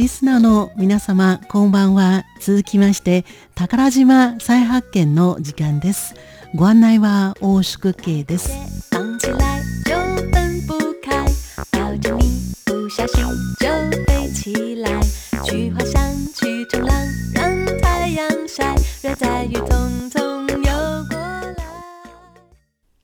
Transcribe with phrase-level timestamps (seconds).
[0.00, 2.24] リスナーの皆様こんばんは。
[2.40, 6.14] 続きまして宝島再発見の時間です。
[6.54, 8.48] ご案内は大宿慶です。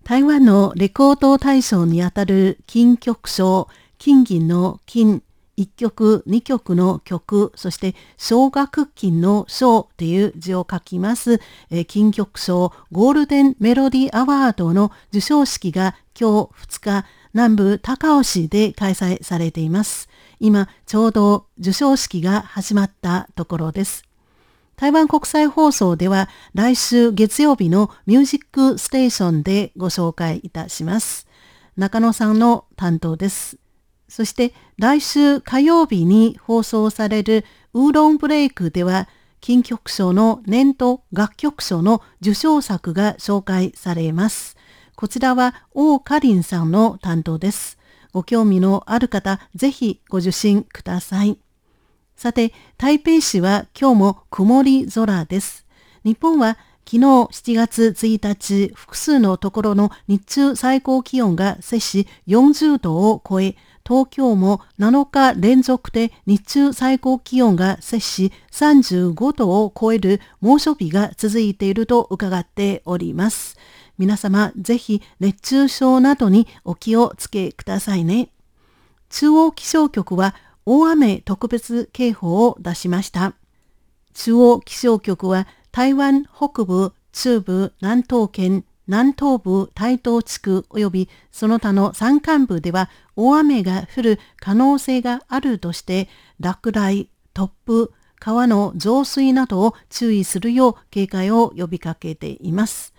[0.02, 3.68] 台湾のレコード大賞にあたる金曲賞
[3.99, 5.22] 金銀の金
[5.58, 17.06] 1曲2曲の曲そして小学金の賞という字を書きます、えー、金曲賞ゴールデンメロディアワードの授賞式が今日2日
[17.36, 20.08] 南部高尾市で開催されています。
[20.40, 24.04] 今ちょうど授賞式が始まったところです。
[24.76, 31.26] 台湾国際放送では来週月曜日のミュージックステーションでご紹介いたします。
[31.76, 33.58] 中野さんの担当です。
[34.08, 39.08] そして来週火曜日に放送されるウーロンブレイクでは
[39.40, 44.56] 金曲賞の年度楽曲賞の受賞作が紹介されます。
[44.96, 47.78] こちらは王かりんさんの担当です。
[48.12, 51.38] ご興味のある方、ぜひご受信ください。
[52.16, 55.66] さて、台北市は今日も曇り空です。
[56.02, 63.54] 日本は昨日7月1日、複数のところの日中最高気温が摂氏40度を超え、
[63.86, 73.56] 東京も7日連続で日中最高気温が接し35度を超える猛暑日が続いていると伺っております。
[73.96, 78.30] 皆様ぜひ熱中症などにお気をつけくださいね。
[79.08, 80.34] 中央気象局は
[80.66, 83.34] 大雨特別警報を出しました。
[84.14, 97.88] 中央気象局は台湾北部、中部、南東県、南東部台東地区及びその他の山間部では大雨が降る可能性があるとして落雷、突風、
[98.19, 102.94] 川の増水などを注意するよう警戒を呼びかけています。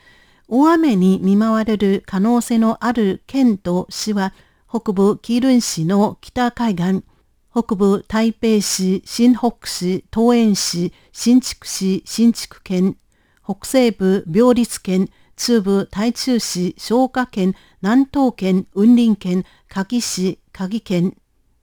[0.48, 4.34] 大雨に見舞われる可能性のある県と市は
[4.70, 7.04] 北部キルン市の北海岸、
[7.52, 12.98] 北部台北市、新北市、東園市、新築市、新築県、
[13.44, 21.16] 北西部病立県、中部台中市、消化県、南東県、雲林県、柿市、鍵県、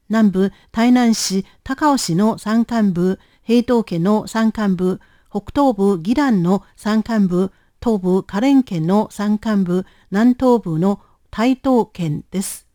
[0.08, 7.52] 南部台南市、高尾市の山間部、平東県の山間部、北東部宜蘭の山間部、
[7.82, 12.68] 東部花蓮県の山間部、南東部の台東県です。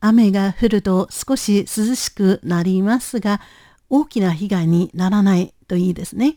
[0.00, 3.40] 雨が降ると少し涼しくなりますが、
[3.88, 6.36] 大きな被害にならないといいですね。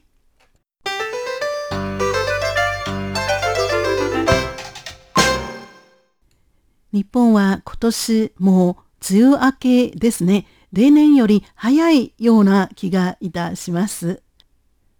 [6.91, 8.77] 日本は今年も
[9.09, 10.45] う梅雨明けですね。
[10.73, 14.21] 例年より早いような気がいたします。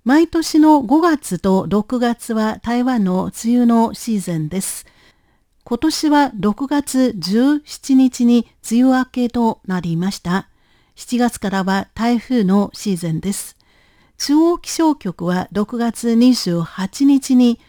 [0.03, 4.85] 毎年の5月と6月は台湾の梅雨のシーズンです。
[5.63, 10.49] 今年は6月17日に梅雨明けとなりました。
[10.95, 13.57] 7月からは台風のシーズンです。
[14.17, 17.59] 中央気象局は6月28日に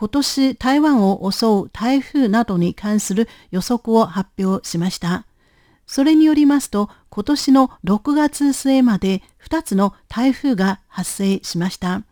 [0.00, 5.26] 今年台湾を襲う台風などに関する予測を発表しました。
[5.86, 12.04] それによりますと、今年の6月末まで2つの台風が発生しました。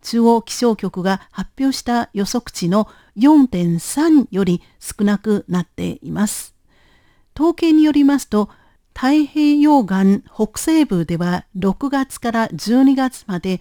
[0.00, 2.88] 中央気象局が発表した予測値の
[3.18, 6.54] 4.3より少なくなっています。
[7.38, 8.48] 統計によりますと、
[8.94, 13.60] 太平洋岸北西部では6月から12月まで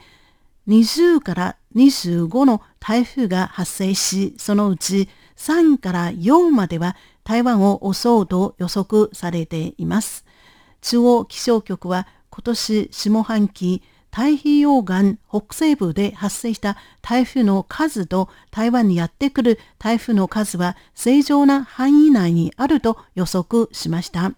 [0.69, 10.25] 20から25の台風が発生し、そのうち3から4までは台湾を襲うと予測されています。
[10.81, 13.81] 中央気象局は今年下半期
[14.11, 24.33] 太平洋岸北西部で発生した台風の数と台湾にやってくる台風の数は正常な範囲内にあると予測しました。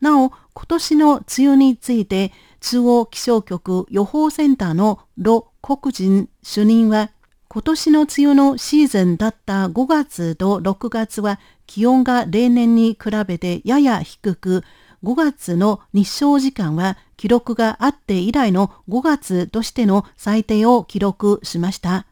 [0.00, 7.10] なお、今年の梅雨について中央気象局予報センターのロ国人主任は
[7.48, 14.62] 今年の梅雨のシーズンだった5月と6月は気温が例年に比べてやや低く
[15.02, 22.06] 5月の日照時間は記録があって以来の5月としての最低を記録しました。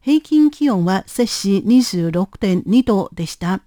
[0.00, 3.60] 平均気温は摂氏26.2度でした。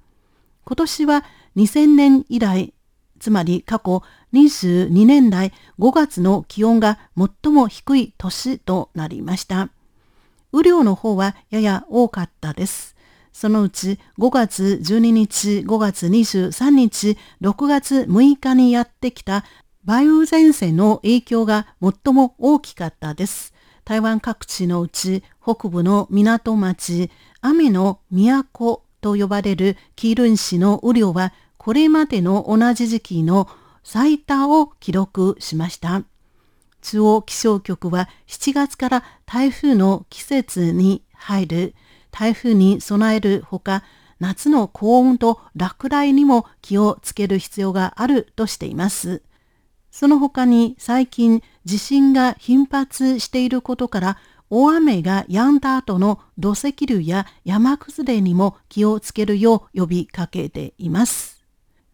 [0.66, 1.24] 今年は
[1.56, 2.74] 2000年以来
[3.20, 4.02] つまり過去
[4.34, 9.70] 22年来5月の気温が最も低い年となりました。
[10.52, 12.96] 雨量の方はやや多かったです。
[13.32, 19.46] そのうち5月12日、5月23日、6月6日にやってきた
[19.86, 23.54] 梅雨前線の影響が最も大きかったです。
[23.86, 27.10] 台湾各地のうち北部の港町、
[27.42, 33.48] 雨の都と呼ばれるキールン市の雨量はこれまでの同じ時期の
[33.84, 36.04] 最多を記録しました。
[36.82, 41.76] 中央気象局は7月から台風の季節に入る
[42.12, 43.84] 台風に備えるほか
[44.20, 49.22] 夏の高温と落雷にも気をつける必要があるとしています。
[49.92, 54.18] その他に最近地震が頻発していることから
[54.50, 61.39] 大雨が止んだ後の土石流や山崩れにも気をつけるよう呼びかけています。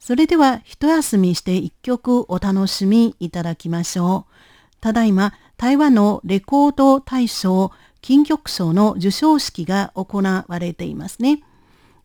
[0.05, 4.75] それでは一休みして一曲お楽しみいただきましょう。
[4.79, 7.71] ただいま台湾のレコード大賞
[8.01, 11.41] 金曲賞の授賞式が行われていますね。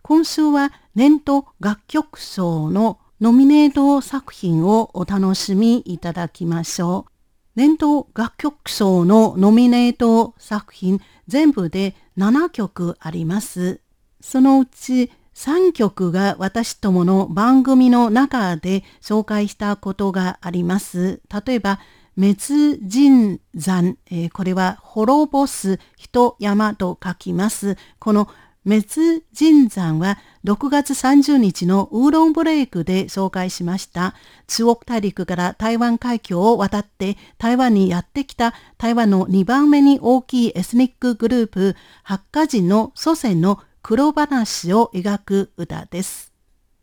[0.00, 7.12] 今週は年度楽曲賞のノミネート作品をお楽しみいただきましょう。
[7.54, 13.82] 年度楽曲賞のノミネート作品全部で7曲あります。
[14.22, 21.22] そのうち3曲が私どもの番組の中で紹介したことがあります。
[21.46, 21.80] 例えば、
[22.14, 27.78] 滅人山、えー、これは滅ぼす人山と書きます。
[27.98, 28.28] この
[28.66, 34.14] 滅人山は6月30日のウーロンブレイクで紹介しました
[34.48, 46.32] 中国大陸から台湾海峡を渡って台湾にやってきた台湾の2番目に大きいエスニックグループ八花人の祖先の黒話を描く歌です。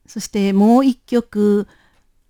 [0.08, 1.68] そしてもう一曲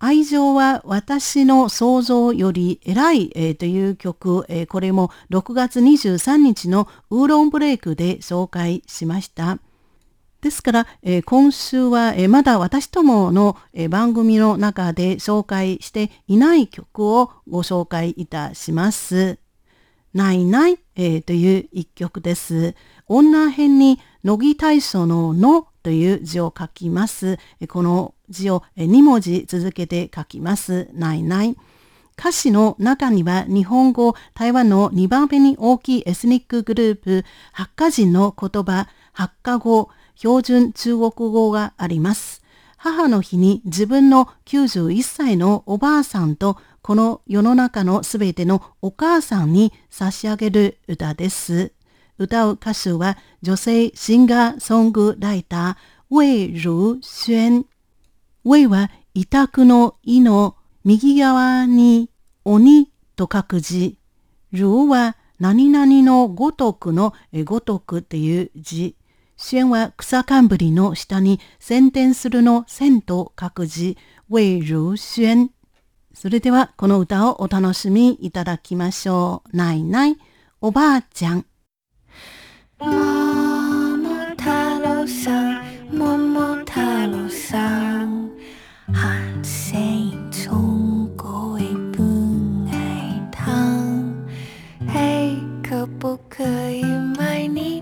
[0.00, 9.58] 愛情は私の想像より偉い、えー、という曲、えー、これも6月23日のウーロンブレイクで紹介しました。
[10.40, 19.40] ですから、えー、今週は、えまだ私どもの、え番組の中で紹介していない曲をご紹介いたします。
[20.14, 22.76] ないない、えという一曲です。
[23.08, 27.38] 女編に乃木大将ののという字を書きます。
[27.68, 30.88] この字を2文字続けて書きます。
[30.92, 31.56] ないない。
[32.18, 42.42] 歌詞の中には日本語、台湾の2番目に大きいエスニックグループ、ハッカ人の言葉、ハッカ語、標準中国語があります。
[42.76, 51.72] 母の日に自分の91歳のおばあさんとこの世の中のすべてのお母さんに差し上げる歌です。
[52.18, 57.66] 歌う歌手は女性シンガーソングライター、ウェイ・ルー・シュン。
[58.44, 62.10] ウェイは委託の意の右側に
[62.44, 63.98] 鬼と書く字。
[64.52, 68.96] ルーは何々のごとくのごとくっていう字。
[69.36, 73.96] シェンは草冠の下に先天するの線と書く字。
[74.30, 75.50] ウェイ・ルー・シュン。
[76.12, 79.56] それではこの歌をお楽しみいただきましょう。
[79.56, 80.16] ないない、
[80.60, 81.46] おばあちゃん。
[82.77, 82.85] 桃
[84.37, 88.29] 太郎さん桃太郎さん
[88.93, 92.03] 寒星从过未不
[92.71, 94.13] 爱烫
[94.87, 96.83] 嘿可不可以
[97.17, 97.81] 买你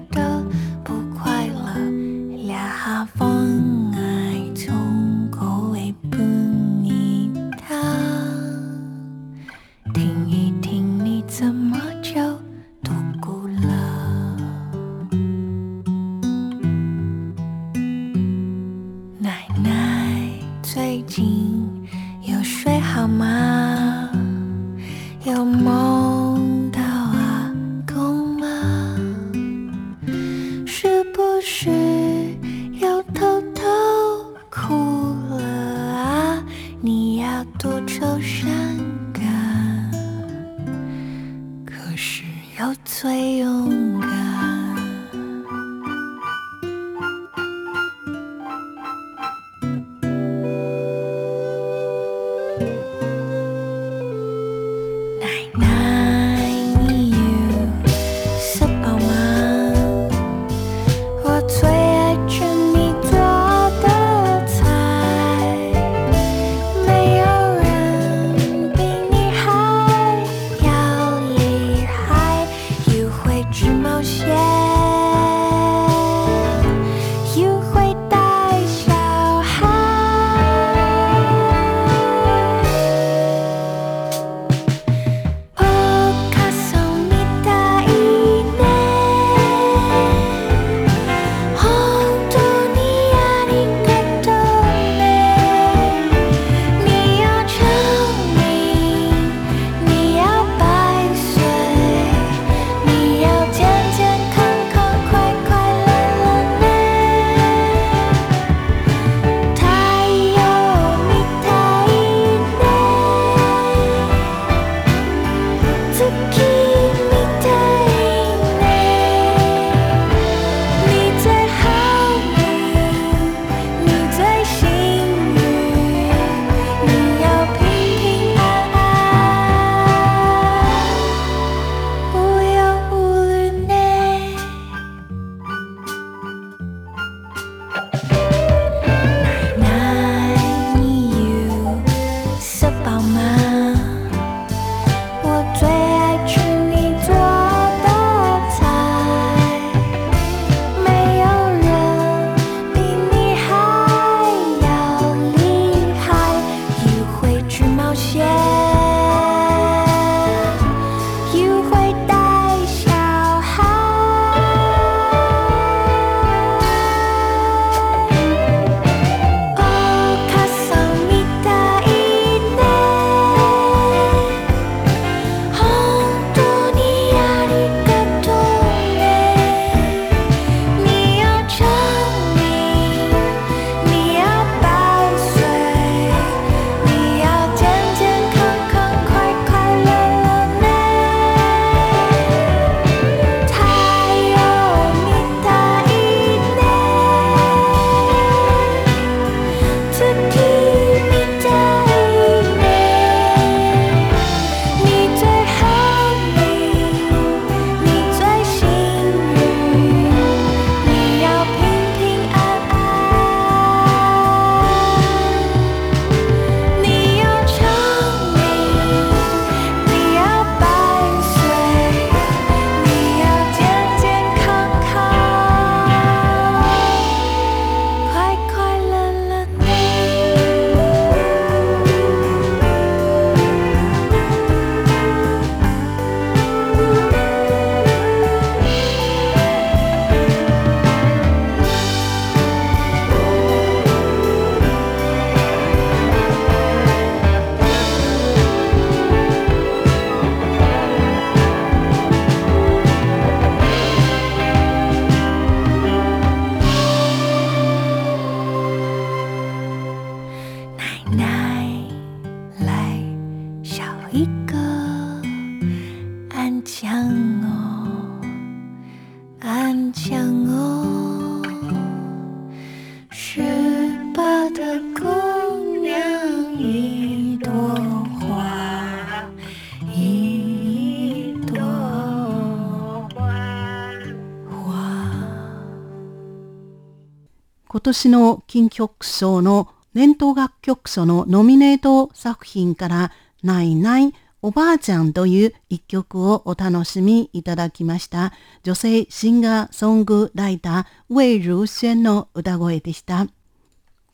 [287.86, 293.12] 年の金曲賞の年頭楽曲賞のノミネート作品から
[293.44, 294.12] ないない
[294.43, 298.32] おばあちゃんという一曲をお楽しみいただきました
[298.64, 303.28] 女性シンガーソングライターウェイ・ルーシェンの歌声でした。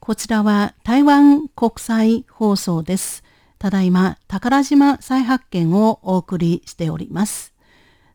[0.00, 3.24] こちらは台湾国際放送です。
[3.58, 7.54] ただいま宝島再発見をお送りしております。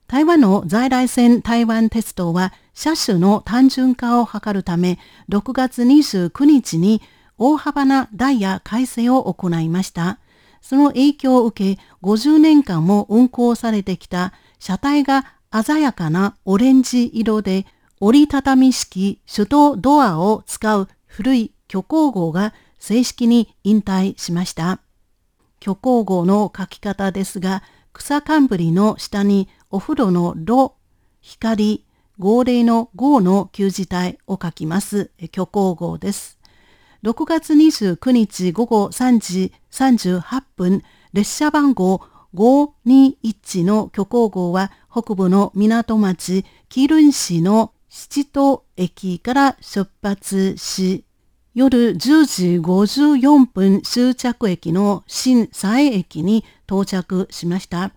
[0.08, 7.02] 台湾の在来線台湾鉄道は車種の単純化を図るため6月29日に
[7.40, 10.20] 大幅なダイヤ改正を行いました。
[10.62, 17.66] その影響を受け50年間も運行されてきた車体が鮮やかなオレンジ色で
[18.00, 24.82] 折りたたみ式手動ドアを使う古い虚構号が正式に引退しました。
[25.64, 30.76] 虚構号の書き方ですが、草冠の下にお風呂の炉、
[31.22, 31.87] 光、
[32.20, 35.12] 号令の号の旧字体を書きます。
[35.34, 36.40] 虚構号です。
[37.04, 40.84] 6月29日午後3時38分、
[41.14, 42.02] 列車番号
[42.34, 51.06] 521の虚構号は北部の港町キルン市の七島駅から出発し、
[51.54, 57.92] 夜10時54分終着駅の新佐江駅に到着しました。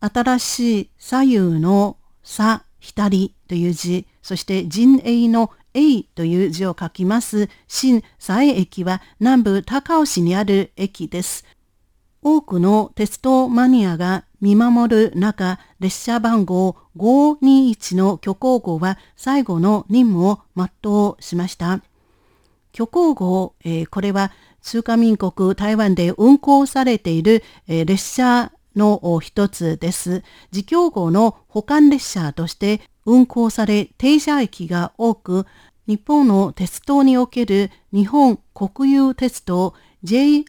[0.00, 7.48] 新しい左右の左、左という字、そして陣営の A という字を書きます。
[7.68, 11.44] 新佐江駅は南部高尾市にある駅です。
[12.22, 20.68] 多くの鉄道マニアが見守る中、列車番号521の虚構号は最後の任務を全
[21.10, 21.80] うしました。
[22.72, 24.32] 虚構号、えー、これは
[24.62, 30.24] 中華民国台湾で運行されている、えー、列車の一つです。
[30.50, 35.46] 自強号の保管列車として運行され停車駅が多く、
[35.86, 40.44] 日本の鉄道における日本国有鉄道 JR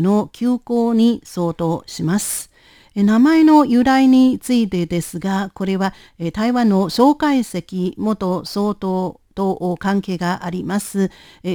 [0.00, 2.50] の急行に相当します。
[2.94, 5.92] 名前の由来についてですが、これは
[6.32, 11.10] 台湾の蒋介石元総統と関係があります。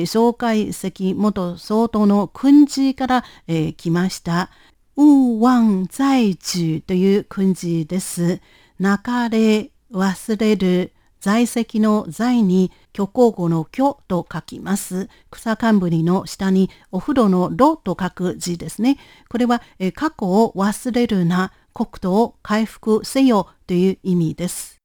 [0.05, 4.51] 蒋介石元総統の訓示から、え来ました。
[4.95, 8.41] 勿忘在地という訓示です。
[8.79, 8.88] 流
[9.29, 15.07] れ、忘れる、在籍の在に虚構語の虚と書きます。
[15.29, 18.98] 草冠の下にお風呂の炉と書く字ですね。
[19.29, 24.77] これはえ過去を忘れるな、国土を回復せよという意味です。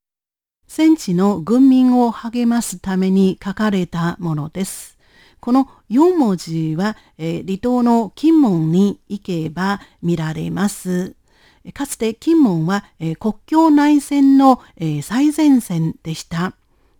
[0.68, 4.95] 戦地の軍民を励ますために書かれたものです。
[5.46, 11.14] この4文字は、え離島の金門に行けば見られます。
[11.72, 16.54] かつて金門は、え国境内戦の、え最前線でした。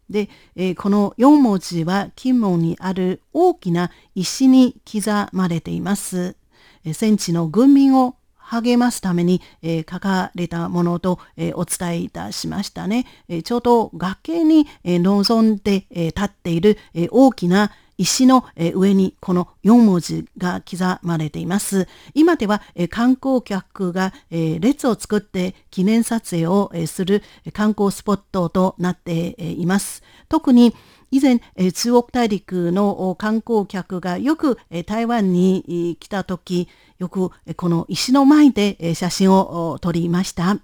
[0.08, 6.36] で、えこの4文字は金門にある大きな石に刻まれています。
[6.84, 13.06] え戦地の軍民を励ますために、え、書かれたものと、え、お伝えいたしましたね。
[13.28, 21.88] え、ちょうど崖に、え臨んで、え立っている、え大きな石の上にこの4文字が刻まれています。
[22.14, 27.22] 今では観光客が列を作って記念撮影をする
[27.52, 30.02] 観光スポットとなっています。
[30.28, 30.74] 特に
[31.10, 31.40] 以前、
[31.72, 40.58] 中国大陸の観光客がよく台湾に来た時、よくこの石の前で写真を撮りました。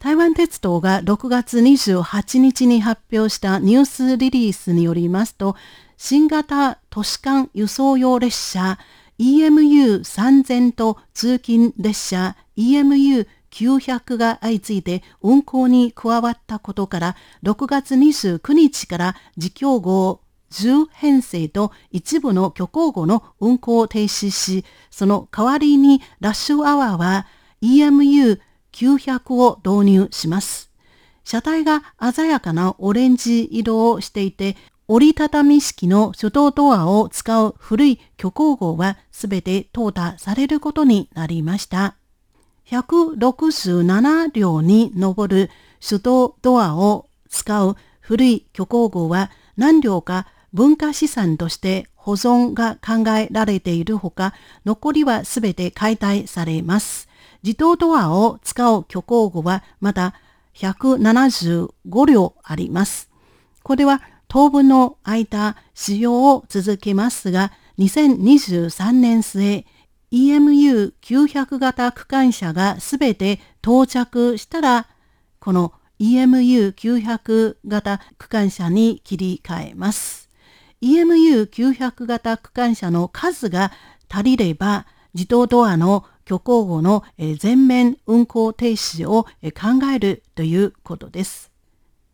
[0.00, 5.56] 台湾鉄道が6月28日に発表したニュースリリースによりますと、
[6.02, 8.78] 新型都市間輸送用列車
[9.18, 27.26] EMU3000 と通勤列車 EMU900 が相次いで運行に加わったことから6月29日から自強号10編成と一部の虚構号の運行を停止し、その代わりにラッシュアワーは
[27.60, 30.70] EMU900 を導入します。
[31.24, 34.56] 車体が鮮やかなオレンジ色をしていて、
[34.92, 41.94] 折りたたみ式の手動ドアを使う古い虚構号はすべて淘汰されることになりました。
[42.66, 57.08] 167両に上る手動ドアを使う古い虚構号は何両か文化資産として保存が考えられているほか、残りはすべて解体されます。
[57.44, 60.14] 自動ドアを使う虚構号はまだ
[60.54, 63.08] 175両あります。
[63.62, 69.64] これは当分の間使用を続けますが、2023年末、
[70.12, 74.86] EMU900 型区間車がすべて到着したら、
[75.40, 80.30] この EMU900 型区間車に切り替えます。
[80.80, 83.72] EMU900 型区間車の数が
[84.08, 87.02] 足りれば、自動ドアの虚構後の
[87.40, 91.49] 全面運行停止を考えるということです。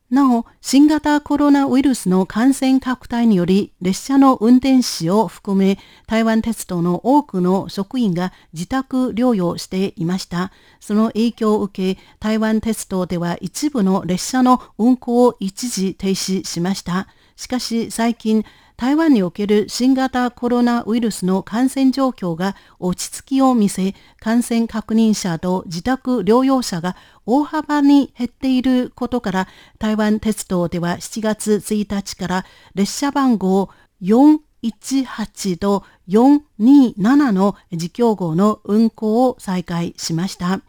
[0.09, 10.53] なお、新型コロナウイルスの感染拡大により、列車の運転士を含め、台湾鉄道の多くの職員が自宅療養していました。
[10.79, 17.09] その影響を受け、台湾鉄道では一部の列車の運行を一時停止しました。
[17.37, 18.45] しかし最近、
[18.77, 32.45] 台湾における新型コロナウイルスの感染状況が落ち着きを見せ、感染確認者と自宅療養者が大幅に減っていることから、台湾鉄道では7月1日から
[32.75, 33.71] 列車番号
[34.03, 40.61] 418と427の自強号の運行を再開しました。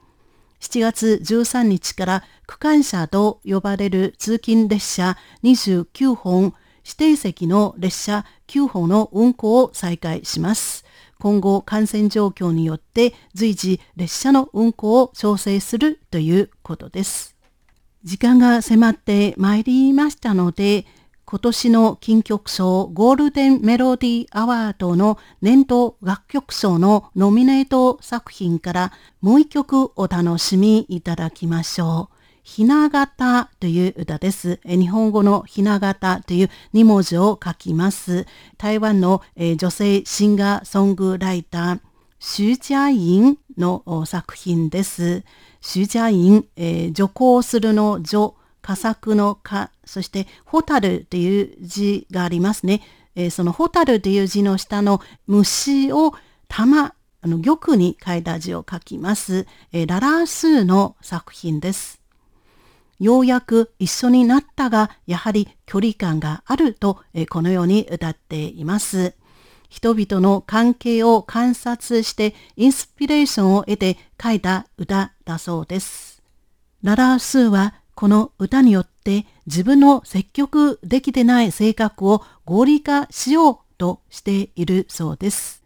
[0.59, 10.85] 7月13日から区間車と呼ばれる通勤列車29本、指定席の列車9本の運行を再開します。
[11.19, 17.35] 今後感染状況によって随時列車の運行を調整するということです。
[18.03, 20.85] 時間が迫ってまいりましたので、
[21.29, 32.17] 今年の金曲賞ゴールデンメロディーアワードの年度楽曲賞のノミネート作品からもう一曲お楽しみいただきましょう。
[32.43, 34.61] ひな形という歌です。
[34.63, 38.25] 日本語のひな形という2文字を書きます。
[38.57, 41.79] 台湾の女性シンガーソングライター、
[42.19, 45.25] シュジャインの作品です。
[45.59, 48.33] シュジャイン、えー、女行するの女、
[48.67, 52.81] 佳作のか、そしてホタルという字がありますね。
[53.15, 56.13] えー、そのホタルという字の下の虫を
[56.49, 59.47] 玉、あの玉に書いた字を書きます。
[59.71, 62.01] えー、ララースーの作品です。
[62.99, 69.13] ようやく一緒になったが、やはり距離感があるとえ、このように歌っています。
[69.69, 76.21] 人々の関係を観察してインスピレーションを得て書いた歌だそうです。
[76.83, 85.63] ララースーはこの歌によって自分の積極できてない性格を合理化しようとしているそうです。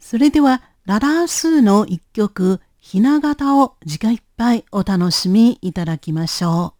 [0.00, 6.73] それではララースーの一曲ひな形を時間いっぱいお楽しみいただきましょう。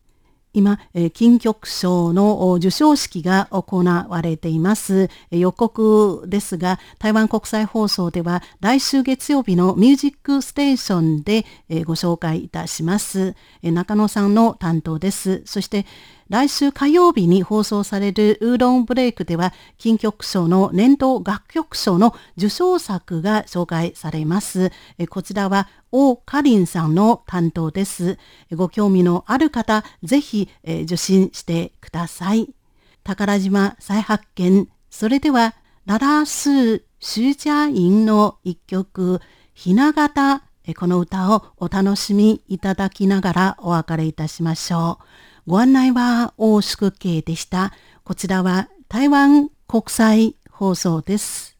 [0.54, 0.78] 今、
[1.12, 5.10] 金曲賞の授賞式が行われています。
[5.30, 11.44] 予告ですが、台湾国際放送では来週月曜日のミュージックステーションで
[11.84, 13.34] ご紹介いたします。
[13.62, 15.42] 中野さんの担当です。
[15.44, 15.86] そして
[16.28, 24.72] 来週火曜日に放送されるウーロンブレイクでは、金曲賞の年度楽曲賞の受賞作が紹介されます。
[25.10, 28.18] こちらは、王カリンさんの担当です。
[28.52, 32.54] ご興味のある方、ぜひ受信してください。
[33.02, 34.68] 宝島再発見。
[34.90, 39.20] それでは、ララースー・シュージャーインの一曲、
[39.52, 40.42] ひな形、
[40.78, 45.04] この歌をお楽しみいただきながらお別れいたしましょう。
[45.46, 47.72] ご案内は大宿慶でした。
[48.02, 51.58] こちらは台湾国際放送です。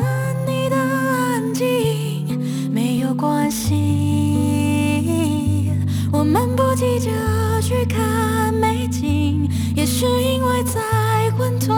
[0.00, 2.38] 等你的安静，
[2.70, 3.74] 没有关系，
[6.12, 7.10] 我们不急着
[7.60, 10.80] 去看美景，也是因为在
[11.36, 11.77] 混沌。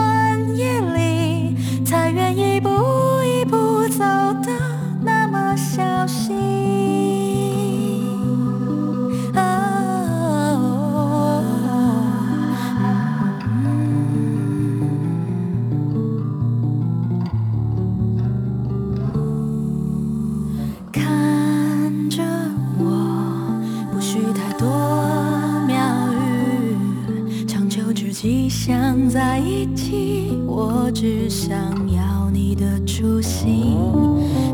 [31.01, 31.57] 只想
[31.91, 33.75] 要你的初心，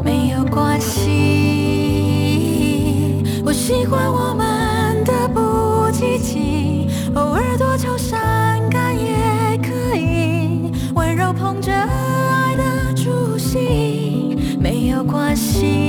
[0.05, 1.01] 没有关系。
[3.45, 15.86] 我喜欢我们的不积极，偶尔多愁善感也可以，温柔捧着爱的初心，没有关系。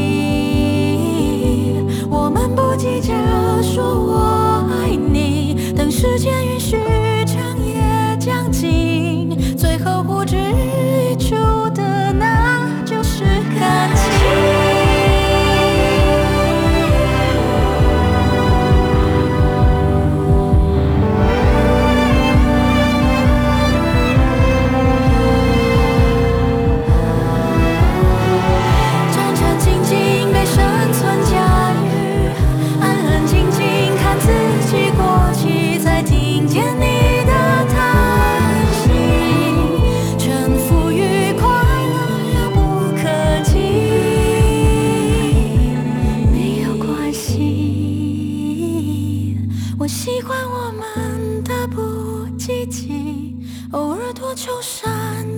[49.98, 53.36] 我喜欢我们的不积极，
[53.72, 54.86] 偶尔多愁善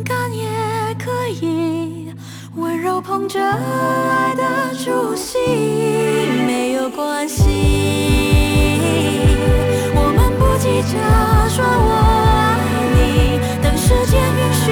[0.04, 0.50] 感也
[0.96, 2.14] 可以。
[2.58, 4.44] 温柔捧着爱的
[4.84, 5.38] 主席，
[6.46, 7.46] 没有关系。
[9.96, 11.00] 我们不急着
[11.48, 11.96] 说我
[12.44, 12.60] 爱
[12.98, 14.68] 你，等时间允许，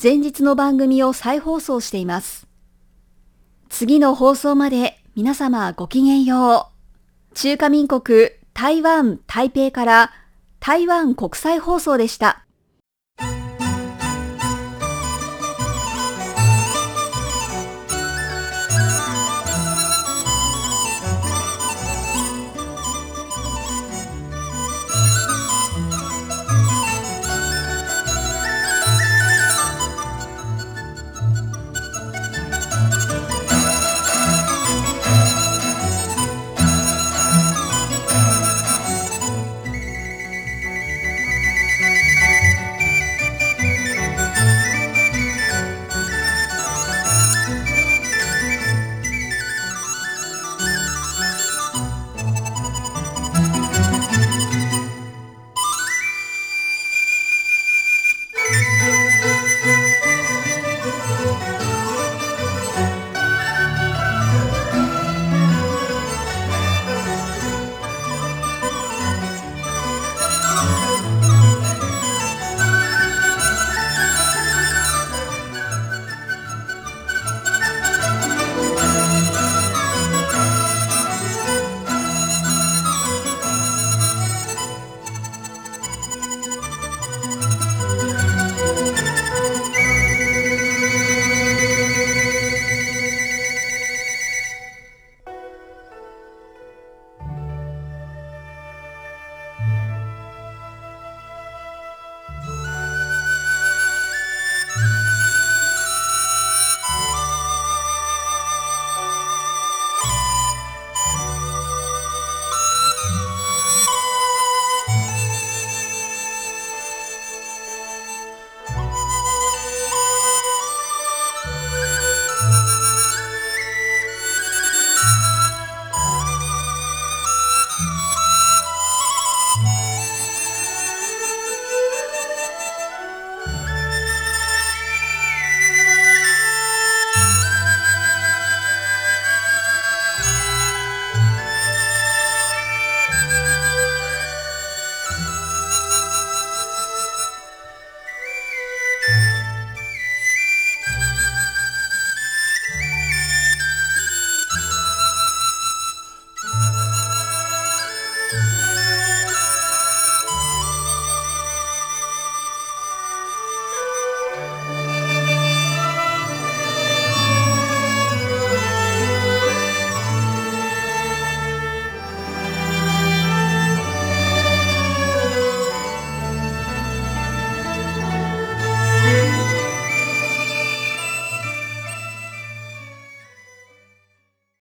[0.02, 2.48] 前日の番組を再放送しています。
[3.68, 6.72] 次の放送まで皆様ごきげんよ
[7.32, 7.36] う。
[7.36, 10.12] 中華民国台湾台北から
[10.62, 12.46] 台湾国際放送でした。「